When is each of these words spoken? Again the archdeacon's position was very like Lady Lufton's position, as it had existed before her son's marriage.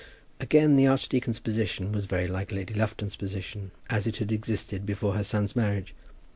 Again 0.39 0.77
the 0.77 0.87
archdeacon's 0.87 1.37
position 1.37 1.91
was 1.91 2.05
very 2.07 2.27
like 2.27 2.51
Lady 2.51 2.73
Lufton's 2.73 3.15
position, 3.15 3.69
as 3.87 4.07
it 4.07 4.17
had 4.17 4.31
existed 4.31 4.83
before 4.83 5.13
her 5.13 5.23
son's 5.23 5.55
marriage. 5.55 5.93